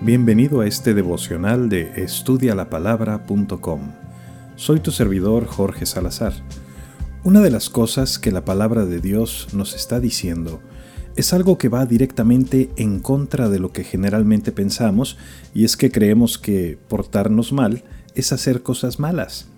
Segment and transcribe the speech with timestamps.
[0.00, 3.80] Bienvenido a este devocional de estudialapalabra.com.
[4.54, 6.34] Soy tu servidor Jorge Salazar.
[7.24, 10.60] Una de las cosas que la palabra de Dios nos está diciendo
[11.16, 15.18] es algo que va directamente en contra de lo que generalmente pensamos
[15.52, 17.82] y es que creemos que portarnos mal
[18.14, 19.48] es hacer cosas malas.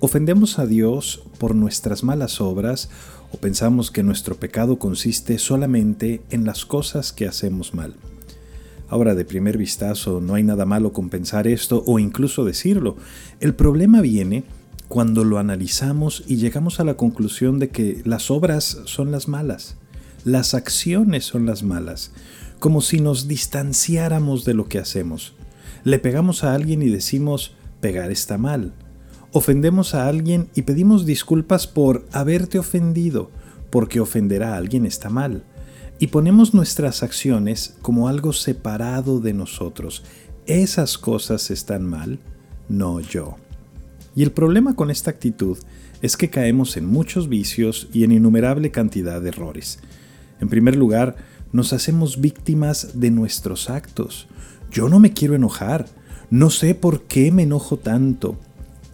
[0.00, 2.90] Ofendemos a Dios por nuestras malas obras
[3.30, 7.94] o pensamos que nuestro pecado consiste solamente en las cosas que hacemos mal.
[8.94, 12.96] Ahora, de primer vistazo, no hay nada malo con pensar esto o incluso decirlo.
[13.40, 14.44] El problema viene
[14.86, 19.74] cuando lo analizamos y llegamos a la conclusión de que las obras son las malas,
[20.24, 22.12] las acciones son las malas,
[22.60, 25.34] como si nos distanciáramos de lo que hacemos.
[25.82, 28.74] Le pegamos a alguien y decimos, pegar está mal.
[29.32, 33.32] Ofendemos a alguien y pedimos disculpas por haberte ofendido,
[33.70, 35.42] porque ofender a alguien está mal
[35.98, 40.02] y ponemos nuestras acciones como algo separado de nosotros.
[40.46, 42.18] Esas cosas están mal,
[42.68, 43.36] no yo.
[44.14, 45.58] Y el problema con esta actitud
[46.02, 49.78] es que caemos en muchos vicios y en innumerable cantidad de errores.
[50.40, 51.16] En primer lugar,
[51.52, 54.26] nos hacemos víctimas de nuestros actos.
[54.70, 55.86] Yo no me quiero enojar,
[56.30, 58.36] no sé por qué me enojo tanto,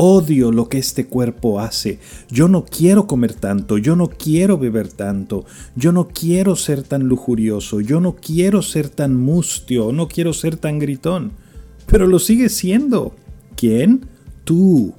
[0.02, 1.98] Odio lo que este cuerpo hace.
[2.30, 5.44] Yo no quiero comer tanto, yo no quiero beber tanto,
[5.76, 10.56] yo no quiero ser tan lujurioso, yo no quiero ser tan mustio, no quiero ser
[10.56, 11.32] tan gritón.
[11.84, 13.14] Pero lo sigue siendo.
[13.56, 14.06] ¿Quién?
[14.44, 14.94] Tú.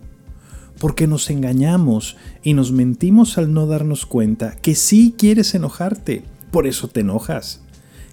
[0.79, 6.21] Porque nos engañamos y nos mentimos al no darnos cuenta que sí quieres enojarte.
[6.51, 7.61] Por eso te enojas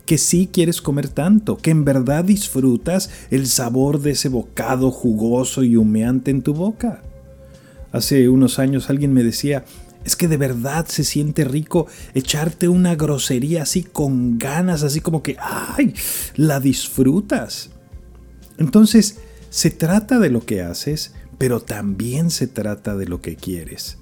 [0.08, 5.62] que sí quieres comer tanto, que en verdad disfrutas el sabor de ese bocado jugoso
[5.62, 7.02] y humeante en tu boca.
[7.92, 9.66] Hace unos años alguien me decía,
[10.06, 15.22] es que de verdad se siente rico echarte una grosería así con ganas, así como
[15.22, 15.92] que, ¡ay!
[16.36, 17.68] La disfrutas.
[18.56, 19.18] Entonces,
[19.50, 23.98] se trata de lo que haces, pero también se trata de lo que quieres.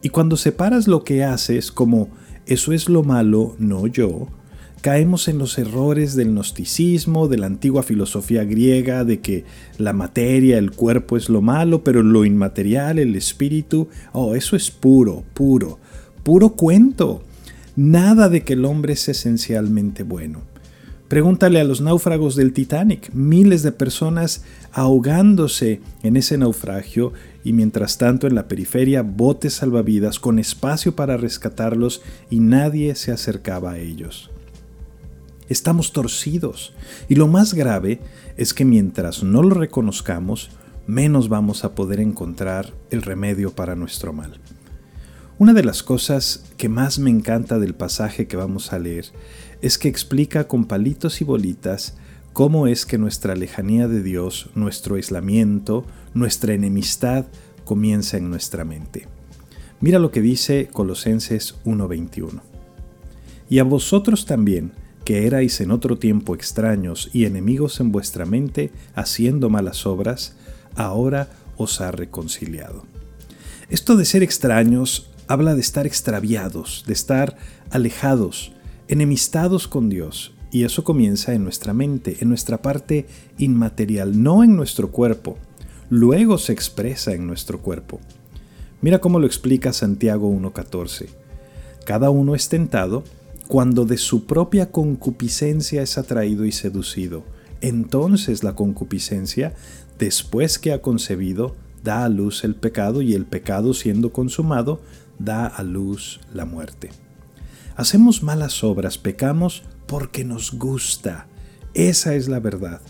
[0.00, 2.08] Y cuando separas lo que haces como,
[2.46, 4.28] eso es lo malo, no yo,
[4.82, 9.44] caemos en los errores del gnosticismo, de la antigua filosofía griega, de que
[9.78, 14.72] la materia, el cuerpo es lo malo, pero lo inmaterial, el espíritu, oh, eso es
[14.72, 15.78] puro, puro,
[16.24, 17.22] puro cuento.
[17.76, 20.42] Nada de que el hombre es esencialmente bueno.
[21.06, 27.12] Pregúntale a los náufragos del Titanic, miles de personas ahogándose en ese naufragio
[27.44, 33.12] y mientras tanto en la periferia botes salvavidas con espacio para rescatarlos y nadie se
[33.12, 34.32] acercaba a ellos
[35.48, 36.74] estamos torcidos.
[37.08, 38.00] Y lo más grave
[38.36, 40.50] es que mientras no lo reconozcamos,
[40.86, 44.40] menos vamos a poder encontrar el remedio para nuestro mal.
[45.38, 49.06] Una de las cosas que más me encanta del pasaje que vamos a leer
[49.60, 51.96] es que explica con palitos y bolitas
[52.32, 57.26] cómo es que nuestra lejanía de Dios, nuestro aislamiento, nuestra enemistad
[57.64, 59.06] comienza en nuestra mente.
[59.80, 62.40] Mira lo que dice Colosenses 1:21.
[63.48, 64.72] Y a vosotros también,
[65.04, 70.36] que erais en otro tiempo extraños y enemigos en vuestra mente, haciendo malas obras,
[70.74, 72.84] ahora os ha reconciliado.
[73.68, 77.36] Esto de ser extraños habla de estar extraviados, de estar
[77.70, 78.52] alejados,
[78.88, 83.06] enemistados con Dios, y eso comienza en nuestra mente, en nuestra parte
[83.38, 85.38] inmaterial, no en nuestro cuerpo.
[85.88, 88.00] Luego se expresa en nuestro cuerpo.
[88.82, 91.08] Mira cómo lo explica Santiago 1.14.
[91.86, 93.04] Cada uno es tentado
[93.52, 97.22] cuando de su propia concupiscencia es atraído y seducido.
[97.60, 99.52] Entonces la concupiscencia,
[99.98, 101.54] después que ha concebido,
[101.84, 104.80] da a luz el pecado y el pecado siendo consumado,
[105.18, 106.92] da a luz la muerte.
[107.76, 111.26] Hacemos malas obras, pecamos porque nos gusta.
[111.74, 112.80] Esa es la verdad.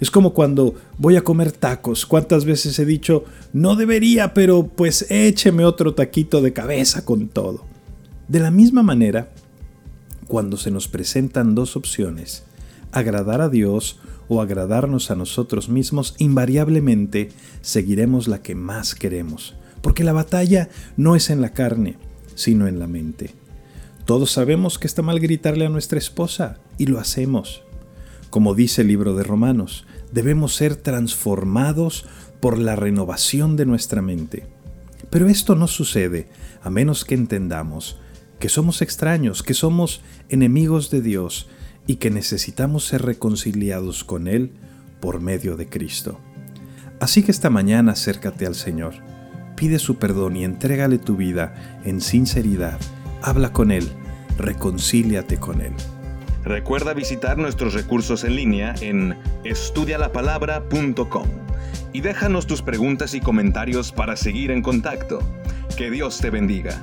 [0.00, 2.04] Es como cuando voy a comer tacos.
[2.04, 3.22] ¿Cuántas veces he dicho,
[3.52, 7.64] no debería, pero pues écheme otro taquito de cabeza con todo?
[8.26, 9.30] De la misma manera,
[10.30, 12.44] cuando se nos presentan dos opciones,
[12.92, 17.30] agradar a Dios o agradarnos a nosotros mismos, invariablemente
[17.62, 21.98] seguiremos la que más queremos, porque la batalla no es en la carne,
[22.36, 23.34] sino en la mente.
[24.04, 27.64] Todos sabemos que está mal gritarle a nuestra esposa, y lo hacemos.
[28.30, 32.06] Como dice el libro de Romanos, debemos ser transformados
[32.38, 34.46] por la renovación de nuestra mente.
[35.10, 36.28] Pero esto no sucede
[36.62, 37.99] a menos que entendamos
[38.40, 41.48] que somos extraños, que somos enemigos de Dios
[41.86, 44.50] y que necesitamos ser reconciliados con Él
[44.98, 46.18] por medio de Cristo.
[47.00, 48.94] Así que esta mañana acércate al Señor,
[49.56, 52.80] pide su perdón y entrégale tu vida en sinceridad,
[53.22, 53.86] habla con Él,
[54.38, 55.74] reconcíliate con Él.
[56.42, 61.28] Recuerda visitar nuestros recursos en línea en estudialapalabra.com
[61.92, 65.18] y déjanos tus preguntas y comentarios para seguir en contacto.
[65.76, 66.82] Que Dios te bendiga.